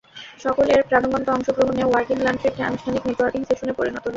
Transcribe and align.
সকলের 0.39 0.79
প্রাণবন্ত 0.89 1.27
অংশগ্রহণে 1.29 1.83
ওয়ার্কিং 1.85 2.17
লাঞ্চও 2.21 2.47
একটি 2.49 2.61
অনানুষ্ঠানিক 2.61 3.03
নেটওয়ার্কিং 3.05 3.41
সেশনে 3.49 3.73
পরিণত 3.73 3.97
হয়। 3.97 4.09